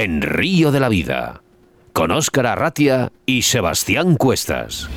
[0.00, 1.42] en Río de la Vida,
[1.92, 4.88] con Óscar Arratia y Sebastián Cuestas.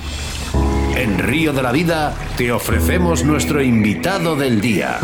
[0.96, 5.00] En Río de la Vida te ofrecemos nuestro invitado del día.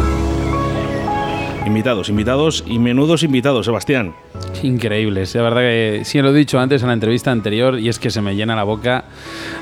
[1.65, 4.13] Invitados, invitados y menudos invitados, Sebastián.
[4.61, 7.97] Increíbles, de verdad que sí lo he dicho antes en la entrevista anterior y es
[7.97, 9.05] que se me llena la boca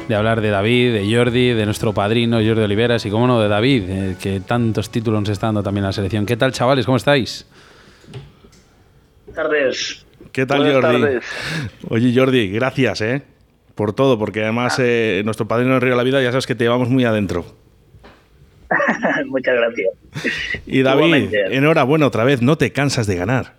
[0.09, 3.47] de hablar de David, de Jordi, de nuestro padrino Jordi Oliveras y, como no, de
[3.47, 6.25] David, eh, que tantos títulos nos está dando también a la selección.
[6.25, 6.85] ¿Qué tal, chavales?
[6.85, 7.47] ¿Cómo estáis?
[9.27, 10.04] Buenas tardes.
[10.35, 11.19] ¿Qué tal, Jordi?
[11.87, 13.21] Oye, Jordi, gracias, ¿eh?
[13.73, 16.55] Por todo, porque además eh, nuestro padrino en Río de la Vida ya sabes que
[16.55, 17.45] te llevamos muy adentro.
[19.27, 19.91] Muchas gracias.
[20.65, 23.53] Y David, enhorabuena otra vez, no te cansas de ganar.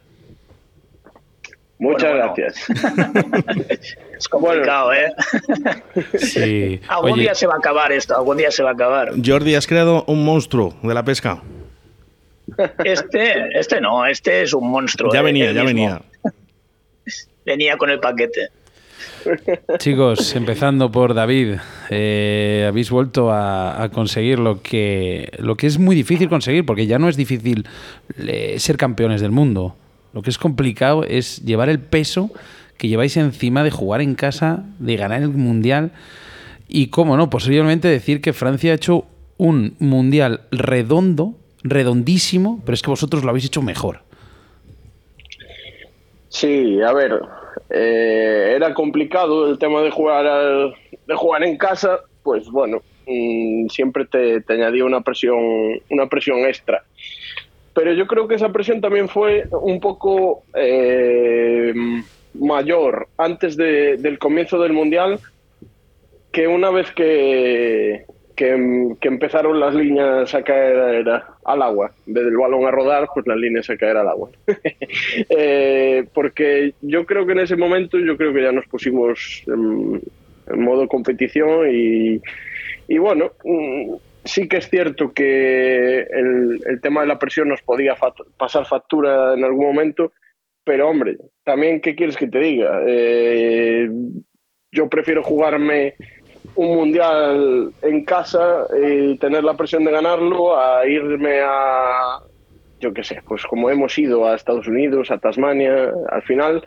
[1.79, 2.67] Muchas gracias.
[4.19, 5.15] es complicado, ¿eh?
[6.19, 6.79] Sí.
[6.89, 9.13] algún día se va a acabar esto, algún día se va a acabar.
[9.25, 11.41] Jordi, has creado un monstruo de la pesca.
[12.85, 15.11] Este, este no, este es un monstruo.
[15.11, 15.67] Ya eh, venía, ya mismo.
[15.69, 16.03] venía.
[17.47, 18.49] Venía con el paquete.
[19.79, 21.55] Chicos, empezando por David,
[21.91, 26.99] eh, habéis vuelto a, conseguir lo que, lo que es muy difícil conseguir, porque ya
[26.99, 27.67] no es difícil
[28.19, 29.77] eh, ser campeones del mundo.
[30.13, 32.31] Lo que es complicado es llevar el peso
[32.79, 35.93] que lleváis encima de jugar en casa, de ganar el mundial
[36.69, 42.83] y, cómo no, posiblemente decir que Francia ha hecho un mundial redondo, redondísimo, pero es
[42.83, 44.06] que vosotros lo habéis hecho mejor.
[46.29, 47.21] Sí, a ver,
[47.71, 50.75] eh, era complicado el tema de jugar al-
[51.07, 55.39] de jugar en casa, pues bueno, mm, siempre te, te añadía una presión,
[55.91, 56.83] una presión extra.
[57.75, 61.75] Pero yo creo que esa presión también fue un poco eh,
[62.35, 65.21] mayor antes de- del comienzo del mundial
[66.33, 68.05] que una vez que,
[68.37, 71.05] que, empezaron las líneas a caer
[71.47, 74.31] al agua, en vez del balón a rodar, pues las líneas a caer al agua.
[75.29, 80.03] Eh, porque yo creo que en ese momento, yo creo que ya nos pusimos en,
[80.55, 82.21] modo competición y,
[82.89, 83.95] y bueno, mm,
[84.25, 87.97] sí que es cierto que el, el tema de la presión nos podía
[88.37, 90.13] pasar factura en algún momento,
[90.65, 92.83] pero hombre, también, ¿qué quieres que te diga?
[92.87, 93.89] Eh,
[94.73, 95.95] yo prefiero jugarme
[96.57, 98.67] un mundial en casa
[99.21, 102.19] tener la presión de ganarlo a irme a,
[102.81, 106.63] yo qué sé, pues como hemos ido a Estados Unidos, a Tasmania, al final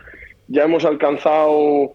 [0.48, 1.94] ya hemos alcanzado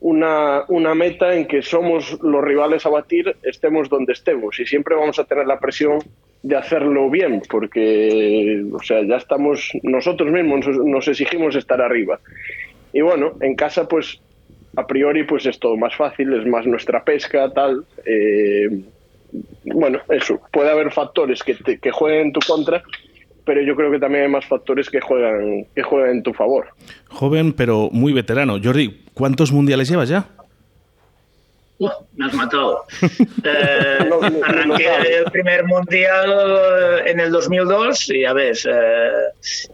[0.00, 4.94] una, una meta en que somos los rivales a batir, estemos donde estemos, y siempre
[4.94, 5.98] vamos a tener la presión
[6.42, 12.20] de hacerlo bien, porque o sea, ya estamos, nosotros mismos nos- nos exigimos estar arriba.
[12.92, 14.20] Y bueno, en casa pues
[14.78, 17.84] a priori pues es todo más fácil, es más nuestra pesca, tal.
[18.06, 18.68] eh,
[19.64, 22.82] bueno, eso, puede haber factores que, te- que jueguen en tu contra,
[23.44, 26.66] pero yo creo que también hay más factores que juegan, que juegan en tu favor.
[27.08, 28.56] Joven, pero muy veterano.
[28.62, 30.26] Jordi, ¿cuántos mundiales llevas ya?
[31.80, 32.84] Uf, me has matado.
[33.44, 39.10] Eh, No, no, no arranqué el primer mundial en el 2002 y ya ves, eh,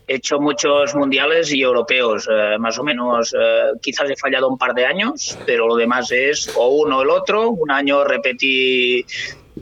[0.06, 3.32] he hecho muchos mundiales y europeos, eh, más o menos.
[3.34, 7.02] eh, quizás he fallado un par de años, pero lo demás es o uno o
[7.02, 7.48] el otro.
[7.50, 9.04] Un año repetí,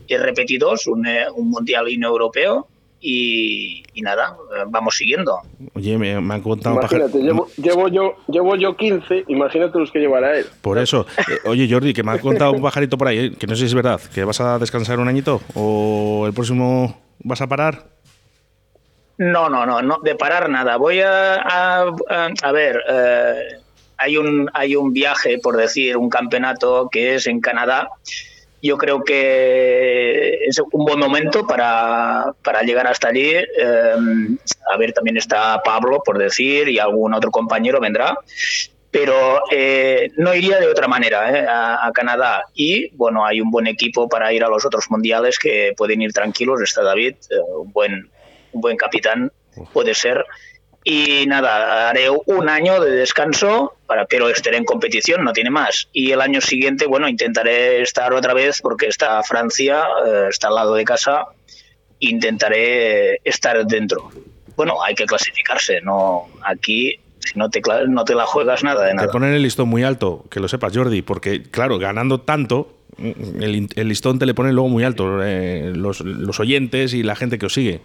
[0.08, 2.66] y repetí dos, un, eh, un mundial y un europeo.
[3.04, 4.36] Y, y nada,
[4.68, 5.40] vamos siguiendo.
[5.74, 9.98] Oye, me, me han contado Imagínate, llevo, llevo yo, llevo yo 15, imagínate los que
[9.98, 10.46] llevará él.
[10.60, 11.04] Por eso.
[11.18, 13.60] Eh, oye, Jordi, que me ha contado un pajarito por ahí, eh, que no sé
[13.62, 17.86] si es verdad, que vas a descansar un añito o el próximo vas a parar.
[19.18, 20.76] No, no, no, no, de parar nada.
[20.76, 23.34] Voy a, a, a- a ver, eh,
[23.98, 27.88] hay, un, hay un viaje, por decir, un campeonato que es en Canadá.
[28.62, 33.32] Yo creo que es un buen momento para, para llegar hasta allí.
[33.34, 33.94] Eh,
[34.72, 38.16] a ver, también está Pablo, por decir, y algún otro compañero vendrá.
[38.92, 42.44] Pero eh, no iría de otra manera eh, a, a Canadá.
[42.54, 46.12] Y bueno, hay un buen equipo para ir a los otros mundiales que pueden ir
[46.12, 46.60] tranquilos.
[46.62, 48.10] Está David, eh, un buen,
[48.52, 49.32] un buen capitán,
[49.72, 50.24] puede ser.
[50.84, 55.88] Y nada, haré un año de descanso, para, pero estaré en competición, no tiene más.
[55.92, 60.56] Y el año siguiente, bueno, intentaré estar otra vez porque está Francia, eh, está al
[60.56, 61.26] lado de casa,
[62.00, 64.10] intentaré estar dentro.
[64.56, 68.90] Bueno, hay que clasificarse, no aquí, si no te, no te la juegas nada de
[68.90, 69.12] Te nada.
[69.12, 74.18] ponen el listón muy alto, que lo sepas, Jordi, porque, claro, ganando tanto, el, listón
[74.18, 77.54] te le ponen luego muy alto, eh, los, los oyentes y la gente que os
[77.54, 77.80] sigue.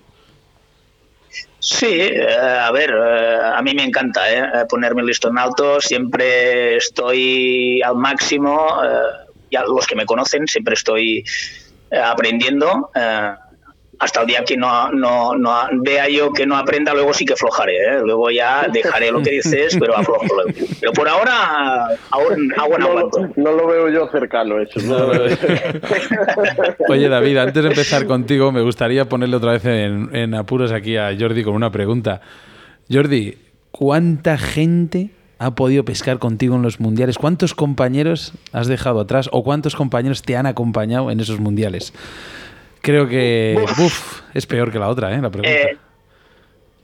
[1.60, 6.78] Sí, eh, a ver, eh, a mí me encanta eh, ponerme el listón alto, siempre
[6.78, 11.24] estoy al máximo, eh, ya los que me conocen, siempre estoy
[11.92, 12.90] aprendiendo.
[14.00, 17.34] Hasta el día que no, no, no vea yo que no aprenda, luego sí que
[17.34, 17.76] aflojaré.
[17.78, 18.02] ¿eh?
[18.04, 20.52] Luego ya dejaré lo que dices, pero aflojo luego.
[20.80, 24.80] Pero por ahora, aún, aún no, no, lo veo yo cercano, eso.
[26.90, 30.98] Oye, David, antes de empezar contigo, me gustaría ponerle otra vez en, en apuros aquí
[30.98, 32.22] a Jordi con una pregunta.
[32.92, 33.38] Jordi,
[33.72, 35.10] ¿cuánta gente
[35.40, 37.18] ha podido pescar contigo en los mundiales?
[37.18, 41.94] ¿Cuántos compañeros has dejado atrás o cuántos compañeros te han acompañado en esos mundiales?
[42.88, 43.54] Creo que
[44.34, 45.22] es peor que la otra, ¿eh?
[45.22, 45.50] La pregunta.
[45.50, 45.78] Eh,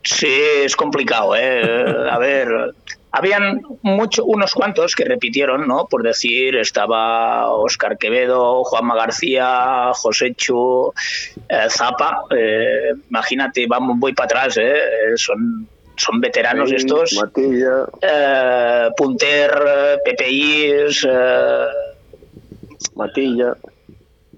[0.03, 0.35] sí,
[0.65, 2.09] es complicado, ¿eh?
[2.11, 2.49] A ver,
[3.09, 5.87] habían mucho, unos cuantos que repitieron, ¿no?
[5.89, 10.91] Por decir, estaba Oscar Quevedo, Juanma García, José Chu,
[11.47, 12.23] eh, Zapa.
[12.37, 14.75] Eh, imagínate, vamos, voy para atrás, ¿eh?
[15.15, 17.13] Son son veteranos estos.
[17.13, 17.85] Matilla.
[18.01, 19.51] Eh, Punter,
[20.03, 21.07] PPIs.
[21.09, 21.65] Eh,
[22.95, 23.55] Matilla.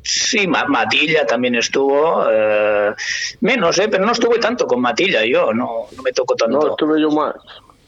[0.06, 2.28] Sí, Matilla también estuvo.
[2.32, 2.94] Eh,
[3.42, 3.88] menos, ¿eh?
[3.90, 6.60] pero no estuve tanto con Matilla yo, no, no me tocó tanto.
[6.60, 7.34] No, estuve yo más.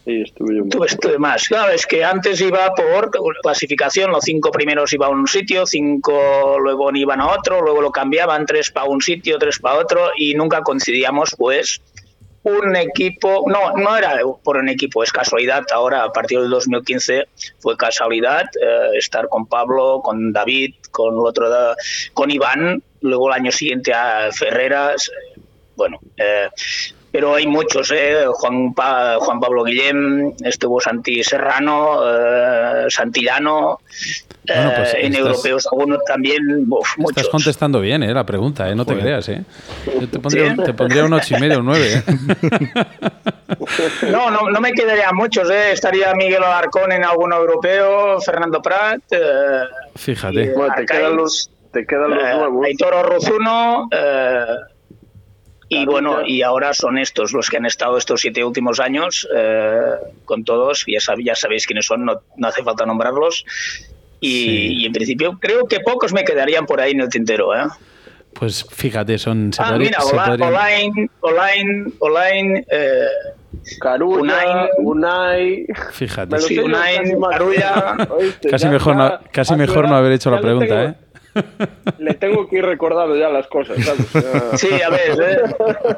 [0.04, 0.92] Sí, estuve yo más.
[0.92, 1.48] Estuve, más.
[1.48, 3.12] Claro, es que antes iba por
[3.44, 7.92] clasificación, los cinco primeros iban a un sitio, cinco luego iban a otro, luego lo
[7.92, 11.82] cambiaban, tres para un sitio, tres para otro, y nunca coincidíamos, pues,
[12.48, 15.64] un equipo, no, no era por un equipo, es casualidad.
[15.72, 17.26] Ahora, a partir del 2015,
[17.60, 21.50] fue casualidad eh, estar con Pablo, con David, con otro,
[22.14, 25.12] con Iván, luego el año siguiente a Ferreras.
[25.76, 26.50] Bueno, eh,
[27.18, 28.26] pero hay muchos, ¿eh?
[28.32, 33.80] Juan, Juan Pablo Guillem, estuvo Santi Serrano, eh, Santillano,
[34.46, 37.10] pues eh, en europeos algunos también, muchos.
[37.10, 38.14] Estás contestando bien, ¿eh?
[38.14, 38.76] La pregunta, ¿eh?
[38.76, 39.44] No te creas, ¿eh?
[40.00, 41.88] Yo te pondría, te pondría un ocho y medio, un 9.
[41.88, 42.04] ¿eh?
[44.12, 45.72] no, no, no me quedaría muchos, ¿eh?
[45.72, 49.02] Estaría Miguel Alarcón en alguno europeo, Fernando Prat.
[49.10, 49.64] Eh,
[49.96, 50.54] Fíjate.
[50.54, 52.64] Bueno, te, quedan los, te quedan los nuevos.
[52.64, 52.94] Aitor
[53.92, 54.46] eh,
[55.70, 59.82] y bueno, y ahora son estos los que han estado estos siete últimos años eh,
[60.24, 63.46] con todos, ya, ya sabéis quiénes son, no, hace falta nombrarlos.
[64.20, 67.56] Y, en principio creo que pocos me quedarían por ahí en el tintero.
[67.56, 67.68] ¿eh?
[68.34, 69.54] Pues fíjate, son...
[69.54, 73.08] Se ah, mira, Olain, Olain, Olain, eh,
[73.80, 76.40] Carulla, Unai, Fíjate.
[76.40, 76.98] Sí, Unai,
[77.30, 77.98] Carulla.
[78.50, 80.94] Casi, mejor, no, casi mejor no haber hecho la pregunta, ¿eh?
[81.98, 83.78] Le tengo que ir recordando ya las cosas,
[84.56, 85.56] Sí, a ver, ¿eh?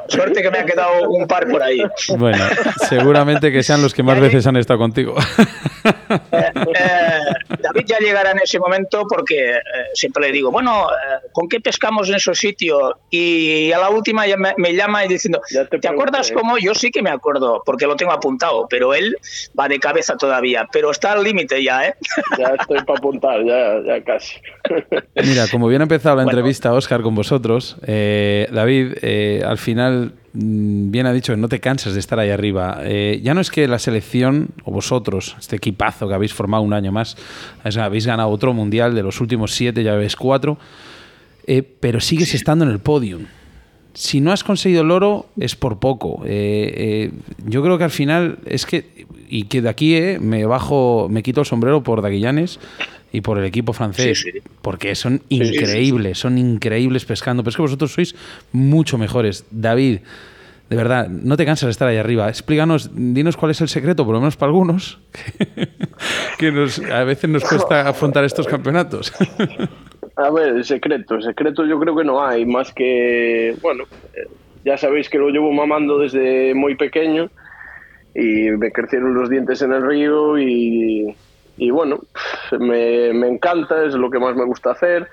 [0.08, 1.82] suerte que me ha quedado un par por ahí.
[2.16, 2.44] Bueno,
[2.88, 5.14] seguramente que sean los que más veces han estado contigo.
[6.32, 7.20] Eh, eh,
[7.58, 9.58] David ya llegará en ese momento porque
[9.94, 10.88] siempre le digo, bueno,
[11.32, 12.94] ¿con qué pescamos en esos sitios?
[13.10, 14.24] Y a la última
[14.56, 15.40] me, llama y diciendo,
[15.80, 16.58] te, acuerdas cómo?
[16.58, 19.16] Yo sí que me acuerdo, porque lo tengo apuntado, pero él
[19.58, 21.94] va de cabeza todavía, pero está al límite ya, ¿eh?
[22.38, 24.36] Ya estoy para apuntar, ya, ya casi.
[25.30, 30.14] Mira, como bien ha empezado la entrevista, Oscar, con vosotros, eh, David, eh, al final
[30.32, 32.80] mm, bien ha dicho que no te cansas de estar ahí arriba.
[32.82, 36.72] Eh, ya no es que la selección, o vosotros, este equipazo que habéis formado un
[36.72, 37.16] año más,
[37.62, 40.58] habéis ganado otro mundial de los últimos siete, ya ves cuatro,
[41.78, 43.26] pero sigues estando en el podium.
[43.94, 46.22] Si no has conseguido el oro, es por poco.
[46.24, 51.40] yo creo que al final es que, y que de aquí me bajo, me quito
[51.40, 52.58] el sombrero por Daguillanes
[53.12, 54.24] y por el equipo francés,
[54.62, 58.14] porque son increíbles, son increíbles pescando, pero es que vosotros sois
[58.52, 59.44] mucho mejores.
[59.50, 60.00] David,
[60.68, 62.28] de verdad, no te cansas de estar ahí arriba.
[62.28, 65.00] Explícanos, dinos cuál es el secreto, por lo menos para algunos,
[66.38, 69.12] que, nos, a veces nos cuesta afrontar estos campeonatos.
[70.22, 73.84] A ver, secreto, secreto yo creo que no hay, más que, bueno,
[74.14, 74.26] eh,
[74.64, 77.30] ya sabéis que lo llevo mamando desde muy pequeño
[78.14, 81.14] y me crecieron los dientes en el río y
[81.60, 82.00] y bueno,
[82.58, 85.06] me, me, encanta, es lo que más me gusta hacer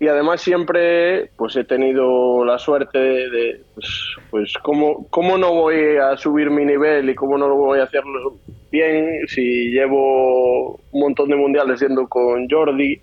[0.00, 3.86] y además siempre pues he tenido la suerte de, pues,
[4.30, 7.84] pues cómo, cómo no voy a subir mi nivel y cómo no lo voy a
[7.84, 8.38] hacerlo
[8.72, 13.00] bien si llevo un montón de mundiales yendo con Jordi,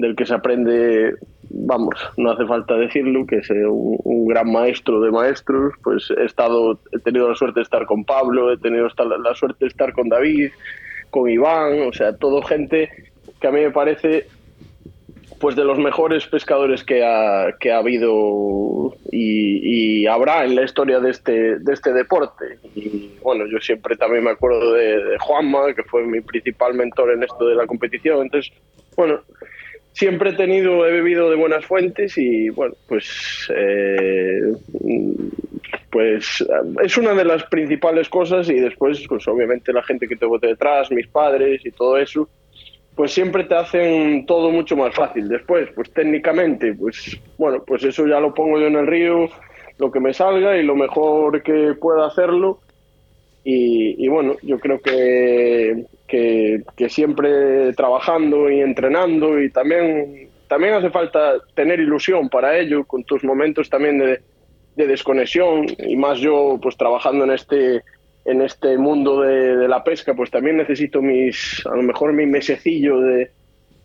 [0.00, 1.14] del que se aprende,
[1.50, 6.24] vamos, no hace falta decirlo, que es un, un, gran maestro de maestros, pues he
[6.24, 9.92] estado, he tenido la suerte de estar con Pablo, he tenido la suerte de estar
[9.92, 10.50] con David,
[11.10, 12.90] con Iván, o sea, todo gente
[13.40, 14.26] que a mí me parece
[15.40, 21.00] pues de los mejores pescadores que ha, que ha habido y, habrá en la historia
[21.00, 22.58] de este, de este deporte.
[22.74, 27.22] Y bueno, yo siempre también me acuerdo de, Juanma, que fue mi principal mentor en
[27.22, 28.22] esto de la competición.
[28.22, 28.52] Entonces,
[28.96, 29.20] bueno,
[29.92, 34.52] siempre he tenido, he bebido de buenas fuentes y bueno, pues eh,
[35.90, 36.44] pues
[36.82, 40.90] es una de las principales cosas y después pues obviamente la gente que tengo detrás,
[40.90, 42.28] mis padres y todo eso,
[42.98, 45.28] pues siempre te hacen todo mucho más fácil.
[45.28, 49.28] Después, pues técnicamente, pues bueno, pues eso ya lo pongo yo en el río,
[49.78, 52.58] lo que me salga y lo mejor que pueda hacerlo.
[53.44, 61.34] Y, bueno, yo creo que, que, siempre trabajando y entrenando y también, también hace falta
[61.54, 64.20] tener ilusión para ello, con tus momentos también de,
[64.74, 67.82] de desconexión y más yo pues trabajando en este
[68.28, 73.00] en este mundo de, la pesca, pues también necesito mis, a lo mejor mi mesecillo
[73.00, 73.30] de,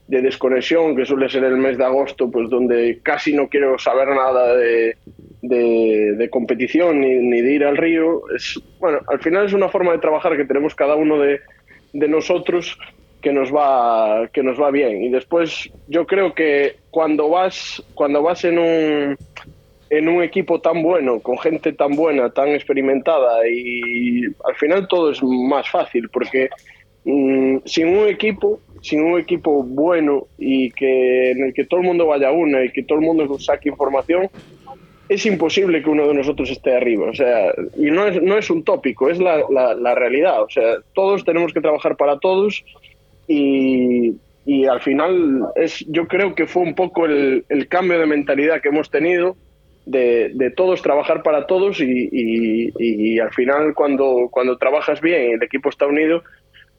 [0.07, 4.53] desconexión, que suele ser el mes de agosto, pues donde casi no quiero saber nada
[4.55, 4.97] de,
[5.41, 8.21] de, competición ni, ni, de ir al río.
[8.35, 11.39] Es, bueno, al final es una forma de trabajar que tenemos cada uno de,
[11.93, 12.77] de nosotros
[13.21, 15.03] que nos va que nos va bien.
[15.03, 19.17] Y después yo creo que cuando vas cuando vas en un
[19.89, 25.11] en un equipo tan bueno, con gente tan buena, tan experimentada y al final todo
[25.11, 26.49] es más fácil porque
[27.05, 31.85] mm, sin un equipo, sin un equipo bueno y que en el que todo el
[31.85, 34.29] mundo vaya a una y que todo el mundo saque información,
[35.13, 37.09] es imposible que uno de nosotros esté arriba.
[37.09, 40.41] O sea, y no es, no es un tópico, es la, la, realidad.
[40.43, 42.63] O sea, todos tenemos que trabajar para todos
[43.27, 44.15] y,
[44.45, 48.61] y al final es, yo creo que fue un poco el, el cambio de mentalidad
[48.61, 49.35] que hemos tenido
[49.85, 55.69] de, todos trabajar para todos y, al final cuando, cuando trabajas bien y el equipo
[55.69, 56.23] está unido,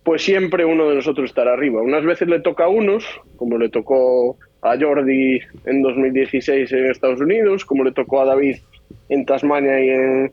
[0.03, 1.83] pues siempre uno de nosotros estará arriba.
[1.83, 3.05] Unas veces le toca a unos,
[3.37, 8.57] como le tocó a Jordi en 2016 en Estados Unidos, como le tocó a David
[9.11, 10.33] en Tasmania y en,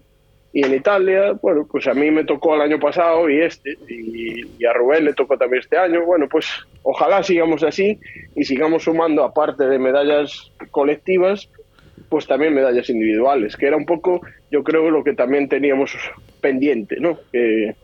[0.53, 1.33] y en Italia.
[1.41, 5.03] Bueno, pues a mí me tocó el año pasado y este, y, y, a Rubén
[5.05, 6.05] le tocó también este año.
[6.05, 6.47] Bueno, pues
[6.83, 8.00] ojalá sigamos así
[8.33, 11.50] y sigamos sumando, aparte de medallas colectivas,
[12.07, 15.97] pues también medallas individuales, que era un poco, yo creo, lo que también teníamos
[16.39, 17.19] pendiente, ¿no?
[17.33, 17.75] Que,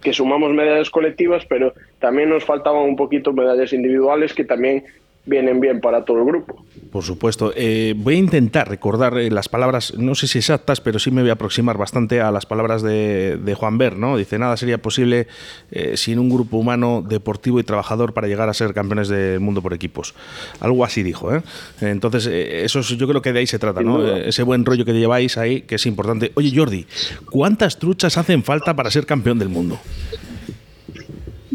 [0.00, 4.84] que sumamos medallas colectivas, pero también nos faltaban un poquito medallas individuales que también
[5.26, 6.64] vienen bien para todo el grupo.
[6.90, 7.52] Por supuesto.
[7.54, 11.20] Eh, voy a intentar recordar eh, las palabras, no sé si exactas, pero sí me
[11.20, 14.16] voy a aproximar bastante a las palabras de, Juan Ver, ¿no?
[14.16, 15.26] Dice, nada sería posible
[15.70, 19.62] eh, sin un grupo humano, deportivo y trabajador para llegar a ser campeones del mundo
[19.62, 20.14] por equipos.
[20.60, 21.42] Algo así dijo, ¿eh?
[21.80, 24.06] Entonces, eso yo creo que de ahí se trata, ¿no?
[24.06, 26.32] Ese buen rollo que lleváis ahí, que es importante.
[26.34, 26.86] Oye, Jordi,
[27.30, 29.78] ¿cuántas truchas hacen falta para ser campeón del mundo?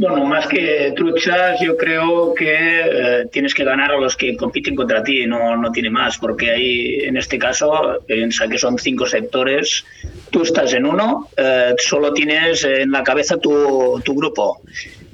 [0.01, 4.75] Bueno, más que truchas, yo creo que eh, tienes que ganar a los que compiten
[4.75, 9.05] contra ti, no, no tiene más, porque ahí, en este caso, piensa que son cinco
[9.05, 9.85] sectores,
[10.31, 14.61] tú estás en uno, eh, solo tienes en la cabeza tu, tu grupo.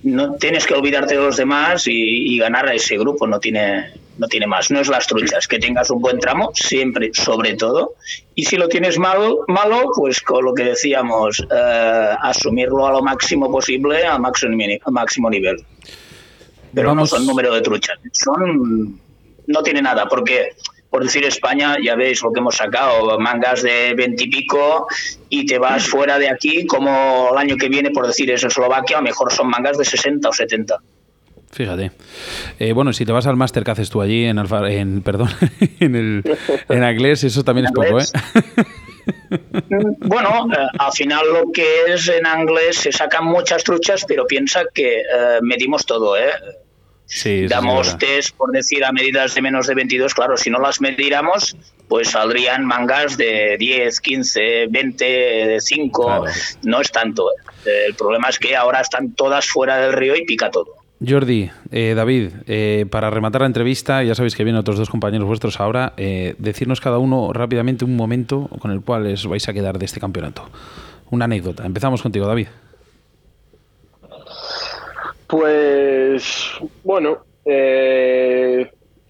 [0.03, 3.91] No tienes que olvidarte de los demás y, y ganar a ese grupo, no tiene,
[4.17, 4.71] no tiene más.
[4.71, 7.95] No es las truchas, que tengas un buen tramo, siempre, sobre todo.
[8.35, 13.01] Y si lo tienes malo, malo pues con lo que decíamos, eh, asumirlo a lo
[13.01, 15.57] máximo posible, a máximo, a máximo nivel.
[16.73, 17.97] Pero no son número de truchas.
[18.11, 18.99] Son,
[19.47, 20.49] no tiene nada, porque
[20.89, 24.87] por decir España, ya veis lo que hemos sacado, mangas de veintipico
[25.29, 28.97] y, te vas fuera de aquí, como el año que viene, por decir eso, Eslovaquia,
[28.97, 30.77] a lo mejor son mangas de 60 o 70.
[31.57, 31.91] Fíjate.
[32.59, 35.29] Eh, bueno, si te vas al máster que haces tú allí en, en perdón,
[35.79, 36.37] en el
[36.69, 38.03] en inglés, eso también es poco, ¿eh?
[40.01, 44.65] Bueno, eh, al final lo que es en inglés se sacan muchas truchas, pero piensa
[44.71, 45.03] que eh,
[45.41, 46.29] medimos todo, ¿eh?
[47.07, 50.13] Sí, Damos test, por decir, a medidas de menos de 22.
[50.13, 51.55] Claro, si no las mediéramos,
[51.87, 56.25] pues saldrían mangas de 10, 15, 20, de 5.
[56.63, 57.31] No es tanto.
[57.65, 60.76] El problema es que ahora están todas fuera del río y pica todo.
[61.05, 65.27] Jordi, eh, David, eh, para rematar la entrevista, ya sabéis que vienen otros dos compañeros
[65.27, 69.53] vuestros ahora, eh, decirnos cada uno rápidamente un momento con el cual os vais a
[69.53, 70.49] quedar de este campeonato.
[71.11, 71.65] Una anécdota.
[71.65, 72.47] Empezamos contigo, David.
[75.27, 77.19] Pues bueno,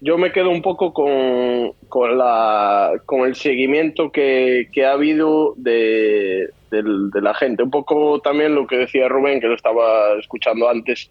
[0.00, 6.50] yo me quedo un poco con, con, la, con el seguimiento que, ha habido de,
[6.70, 7.62] de la gente.
[7.62, 11.10] Un poco también lo que decía Rubén, que lo estaba escuchando antes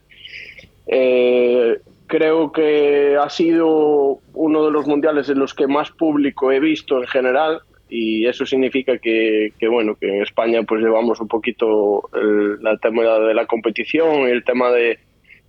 [0.87, 6.59] eh, creo que ha sido uno de los mundiales en los que más público he
[6.59, 12.09] visto en general y eso significa que, bueno que en España pues llevamos un poquito
[12.13, 14.99] el, tema de la competición el tema de,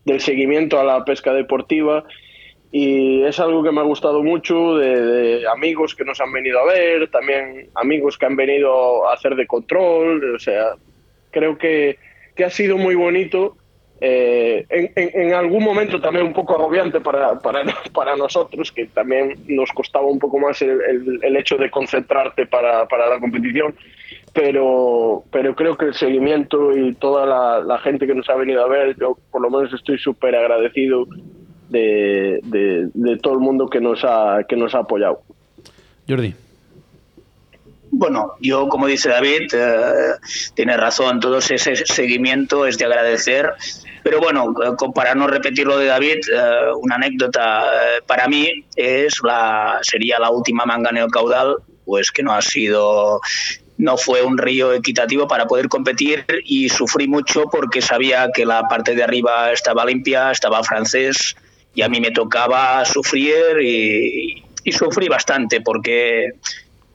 [0.05, 2.05] del seguimiento a la pesca deportiva
[2.71, 6.67] y es algo que me ha gustado mucho de, amigos que nos han venido a
[6.67, 10.75] ver también amigos que han venido a hacer de control o sea
[11.31, 11.99] creo que,
[12.35, 13.57] que ha sido muy bonito
[14.01, 14.65] eh,
[14.95, 20.07] en, algún momento también un poco agobiante para, para, para, nosotros, que también nos costaba
[20.07, 23.75] un poco más el, el, hecho de concentrarte para, para, la competición,
[24.33, 27.27] pero, pero creo que el seguimiento y toda
[27.65, 31.07] la, gente que nos ha venido a ver, yo por lo menos estoy súper agradecido
[31.69, 35.23] de, de, todo el mundo que nos ha, que nos ha apoyado.
[36.09, 36.35] Jordi.
[37.91, 40.15] Bueno, yo, como dice David, eh,
[40.55, 43.51] tiene razón, todo ese seguimiento es de agradecer.
[44.09, 47.67] Pero bueno, eh, para no repetir lo de David, eh, una anécdota
[48.07, 53.21] para mí es la sería la última manga neocaudal, pues que no ha sido
[53.77, 58.63] no fue un río equitativo para poder competir y sufrí mucho porque sabía que la
[58.63, 61.37] parte de arriba estaba limpia, estaba francés
[61.75, 66.33] y a mí me tocaba sufrir y, sufrí bastante porque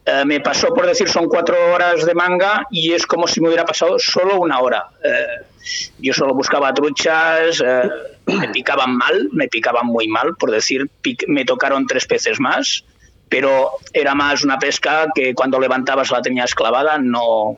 [0.06, 3.48] eh, me pasó por decir son cuatro horas de manga y es como si me
[3.48, 4.90] hubiera pasado solo una hora.
[5.04, 5.53] Eh,
[6.00, 7.90] yo solo buscaba truchas, eh,
[8.26, 10.90] me picaban mal, me picaban muy mal, por decir,
[11.28, 12.86] me tocaron tres peces más,
[13.30, 17.58] pero era más una pesca que cuando levantabas la tenías clavada, no,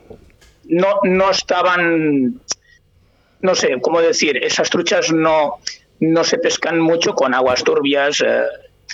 [0.65, 2.41] no, no estaban,
[3.41, 5.55] no sé, cómo decir, esas truchas no,
[5.99, 8.23] no se pescan mucho con aguas turbias,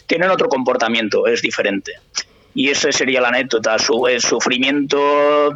[0.08, 1.94] tienen otro comportamiento, es diferente
[2.53, 5.51] y esa sería la anécdota, su, el sufrimiento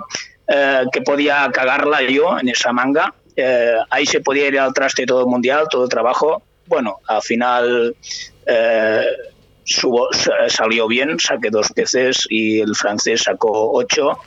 [0.47, 3.13] eh, que podía cagarla yo en esa manga.
[3.35, 6.41] Eh, ahí se podía ir al traste todo el mundial, todo el trabajo.
[6.67, 7.95] Bueno, al final
[8.45, 9.05] eh,
[10.47, 14.17] salió bien, saqué dos peces y el francés sacó ocho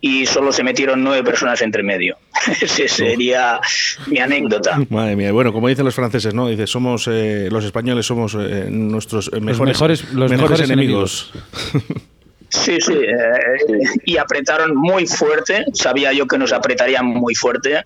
[0.00, 2.18] y solo se metieron nueve personas entre medio.
[2.60, 3.58] Esa sería
[4.06, 4.78] mi anécdota.
[4.90, 5.32] Madre mía.
[5.32, 6.46] Bueno, como dicen los franceses, ¿no?
[6.48, 11.32] Dice, somos eh, los españoles somos eh, nuestros mejores, los mejores, enemigos.
[12.54, 17.84] Sí, sí, eh, y apretaron muy fuerte, sabía yo que nos apretarían muy fuerte.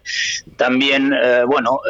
[0.56, 1.14] También,
[1.46, 1.80] bueno,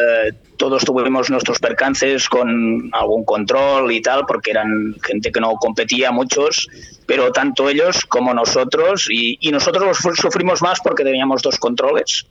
[0.56, 6.10] todos tuvimos nuestros percances con algún control y tal, porque eran gente que no competía
[6.12, 6.68] muchos,
[7.06, 12.26] pero tanto ellos como nosotros, y, nosotros sufrimos más porque teníamos dos controles,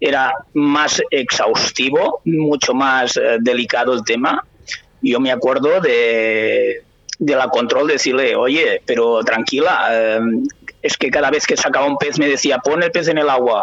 [0.00, 4.44] era más exhaustivo, mucho más eh, delicado el tema.
[5.00, 6.82] Yo me acuerdo de,
[7.24, 10.20] de la control decirle, oye, pero tranquila, eh,
[10.82, 13.30] es que cada vez que sacaba un pez me decía, pon el pez en el
[13.30, 13.62] agua.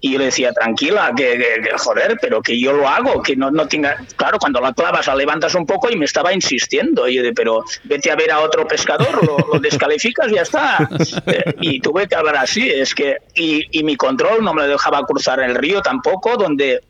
[0.00, 3.68] Y yo le decía, tranquila, que, joder, pero que yo lo hago, que no, no
[3.68, 3.98] tenga...
[4.16, 7.06] Claro, cuando la clavas, la levantas un poco y me estaba insistiendo.
[7.06, 10.88] Y yo de, pero vete a ver a otro pescador, lo, descalificas y ya está.
[11.26, 13.18] Eh, y tuve que hablar así, es que...
[13.34, 16.80] Y, y mi control no me dejaba cruzar el río tampoco, donde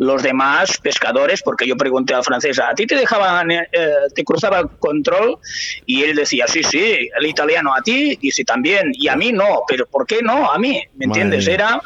[0.00, 3.66] los demás pescadores, porque yo pregunté al francés, ¿a ti te dejaban, eh,
[4.14, 5.38] te cruzaba el control?
[5.84, 9.30] Y él decía, sí, sí, el italiano a ti, y sí también, y a mí
[9.30, 10.50] no, pero ¿por qué no?
[10.50, 11.46] A mí, ¿me entiendes?
[11.46, 11.82] Era,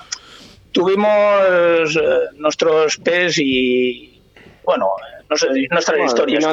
[0.70, 4.22] tuvimos eh, nuestros pes y,
[4.64, 4.90] bueno,
[5.29, 6.45] no sé, nuestras historias.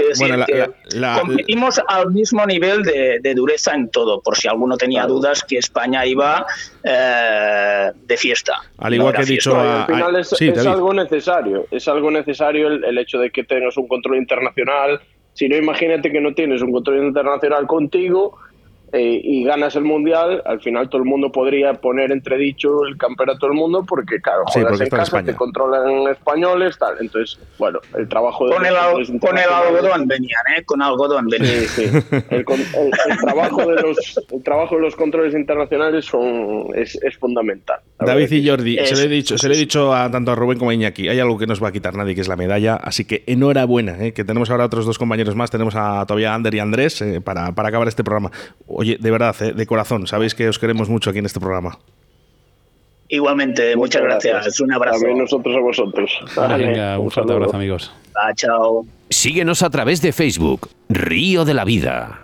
[1.20, 6.06] competimos al mismo nivel de, dureza en todo, por si alguno tenía dudas que España
[6.06, 6.46] iba
[6.84, 8.54] eh, de fiesta.
[8.78, 10.34] Al igual que he dicho, al final es,
[10.68, 15.02] algo necesario, es algo necesario el, hecho de que tengas un control internacional.
[15.34, 18.38] Si no, imagínate que no tienes un control internacional contigo
[18.94, 23.48] eh, y ganas el mundial, al final todo el mundo podría poner entredicho el campeonato
[23.48, 26.96] del mundo porque, claro, juegas en casa, te controlan españoles, tal.
[27.00, 28.56] Entonces, bueno, el trabajo de.
[28.56, 28.74] Con el,
[29.20, 30.64] con el algodón venían, ¿eh?
[30.66, 31.68] Con algodón venían.
[31.68, 32.16] Sí, sí.
[32.30, 32.46] El,
[33.22, 37.80] trabajo de los, el trabajo de los controles internacionales son, es, es fundamental.
[38.00, 40.58] David y Jordi, se lo he dicho, se le he dicho a, tanto a Rubén
[40.58, 42.76] como a Iñaki, hay algo que nos va a quitar nadie, que es la medalla.
[42.76, 44.14] Así que enhorabuena, ¿eh?
[44.14, 45.50] que tenemos ahora otros dos compañeros más.
[45.50, 48.32] Tenemos a todavía Ander y Andrés eh, para, para acabar este programa.
[48.82, 51.78] Oye, de verdad, eh, de corazón, sabéis que os queremos mucho aquí en este programa.
[53.10, 54.60] Igualmente, muchas, gracias.
[54.60, 54.98] Un abrazo.
[54.98, 56.20] También nosotros a vosotros.
[56.58, 57.94] Venga, un fuerte abrazo, amigos.
[58.34, 58.84] chao.
[59.08, 62.20] Síguenos a través de Facebook, Río de la Vida.